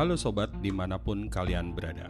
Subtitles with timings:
[0.00, 2.08] Halo sobat di mana pun kalian berada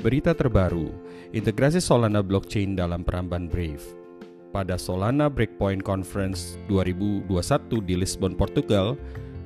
[0.00, 0.88] Berita terbaru,
[1.36, 3.84] integrasi Solana blockchain dalam peramban Brave.
[4.56, 7.28] Pada Solana Breakpoint Conference 2021
[7.84, 8.96] di Lisbon, Portugal,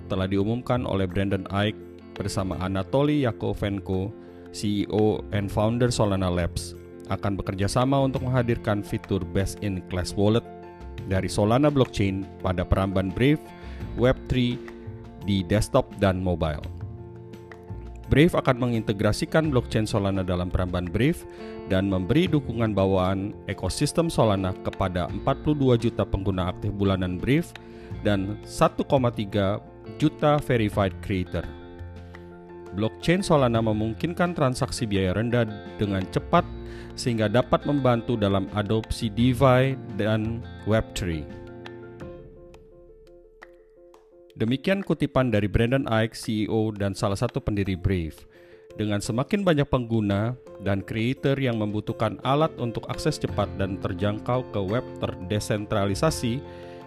[0.06, 1.82] telah diumumkan oleh Brandon Ike
[2.14, 4.19] bersama Anatoly Yakovenko,
[4.50, 6.74] CEO and founder Solana Labs,
[7.10, 10.44] akan bekerja sama untuk menghadirkan fitur best-in-class wallet
[11.10, 13.42] dari Solana blockchain pada peramban Brave
[13.98, 14.58] Web3
[15.26, 16.62] di desktop dan mobile.
[18.10, 21.22] Brave akan mengintegrasikan blockchain Solana dalam peramban Brave
[21.70, 27.46] dan memberi dukungan bawaan ekosistem Solana kepada 42 juta pengguna aktif bulanan Brave
[28.02, 28.82] dan 1,3
[30.02, 31.46] juta verified creator.
[32.74, 36.46] Blockchain Solana memungkinkan transaksi biaya rendah dengan cepat
[36.94, 41.24] sehingga dapat membantu dalam adopsi DeFi dan Web3.
[44.38, 48.24] Demikian kutipan dari Brandon Ike, CEO dan salah satu pendiri Brave.
[48.78, 54.60] Dengan semakin banyak pengguna dan creator yang membutuhkan alat untuk akses cepat dan terjangkau ke
[54.62, 56.40] web terdesentralisasi,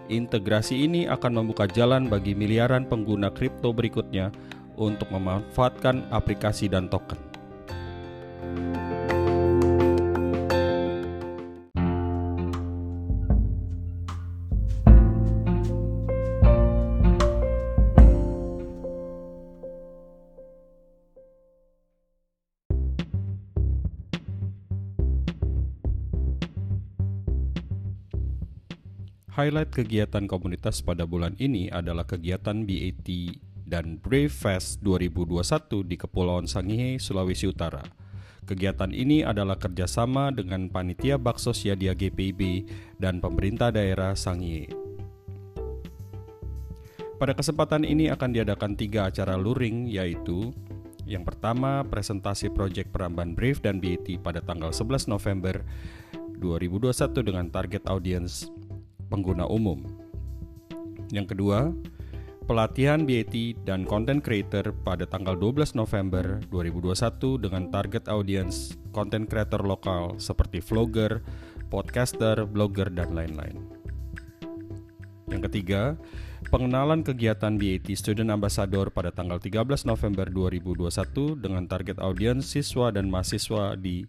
[0.09, 4.33] integrasi ini akan membuka jalan bagi miliaran pengguna kripto berikutnya
[4.77, 7.33] untuk memanfaatkan aplikasi dan token.
[29.33, 33.09] Highlight kegiatan komunitas pada bulan ini adalah kegiatan BAT
[33.73, 37.81] dan Brave Fest 2021 di Kepulauan Sangihe, Sulawesi Utara.
[38.45, 42.69] Kegiatan ini adalah kerjasama dengan Panitia Bakso Siadia GPIB
[43.01, 44.69] dan pemerintah daerah Sangihe.
[47.17, 50.53] Pada kesempatan ini akan diadakan tiga acara luring yaitu
[51.03, 55.65] yang pertama, presentasi proyek Peramban Brave dan BAT pada tanggal 11 November
[56.39, 58.47] 2021 dengan target audiens
[59.11, 59.83] pengguna umum.
[61.11, 61.75] Yang kedua,
[62.43, 69.63] pelatihan BAT dan content creator pada tanggal 12 November 2021 dengan target audiens content creator
[69.63, 71.23] lokal seperti vlogger,
[71.71, 73.63] podcaster, blogger, dan lain-lain.
[75.31, 75.97] Yang ketiga,
[76.51, 83.09] pengenalan kegiatan BAT Student Ambassador pada tanggal 13 November 2021 dengan target audiens siswa dan
[83.09, 84.05] mahasiswa di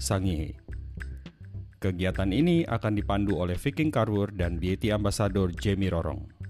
[0.00, 0.58] Sangihe.
[1.78, 6.43] Kegiatan ini akan dipandu oleh Viking Carver dan BAT Ambassador Jamie Rorong.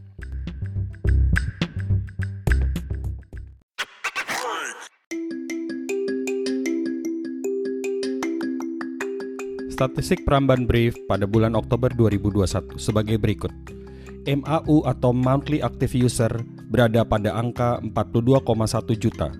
[9.74, 13.50] Statistik Peramban Brief pada bulan Oktober 2021 sebagai berikut.
[14.22, 16.30] MAU atau Monthly Active User
[16.70, 19.34] berada pada angka 42,1 juta.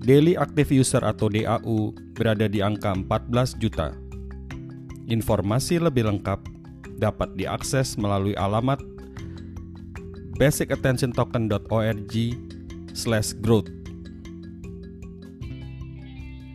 [0.00, 3.92] Daily Active User atau DAU berada di angka 14 juta
[5.04, 6.40] Informasi lebih lengkap
[6.96, 8.80] dapat diakses melalui alamat
[10.40, 12.14] basicattentiontoken.org
[13.44, 13.68] growth.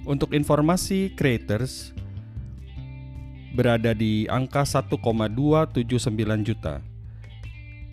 [0.09, 1.93] Untuk informasi creators
[3.53, 6.81] berada di angka 1,279 juta.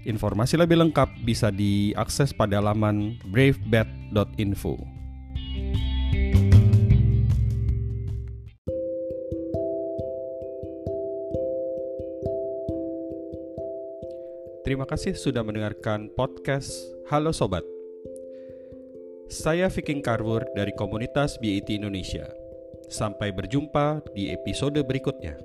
[0.08, 4.80] Informasi lebih lengkap bisa diakses pada laman bravebet.info.
[14.64, 16.72] Terima kasih sudah mendengarkan podcast
[17.12, 17.66] Halo Sobat.
[19.28, 22.39] Saya Viking Carver dari komunitas BIT Indonesia.
[22.90, 25.38] Sampai berjumpa di episode berikutnya.